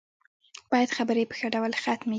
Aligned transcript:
بايد 0.71 0.89
خبرې 0.97 1.23
په 1.29 1.35
ښه 1.39 1.47
ډول 1.55 1.71
ختمې 1.83 1.99
کړي. 2.03 2.09